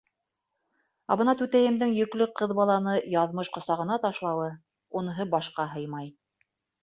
[1.15, 4.49] Ә бына түтәйемдең йөклө ҡыҙ баланы яҙмыш ҡосағына ташлауы-
[5.01, 6.11] уныһы башҡа һыймай.